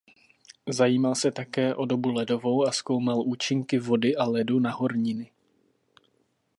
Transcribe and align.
Zajímal 0.67 1.15
se 1.15 1.31
také 1.31 1.75
o 1.75 1.85
dobu 1.85 2.11
ledovou 2.13 2.67
a 2.67 2.71
zkoumal 2.71 3.21
účinky 3.25 3.79
vody 3.79 4.15
a 4.15 4.25
ledu 4.25 4.59
na 4.59 4.71
horniny. 4.71 5.31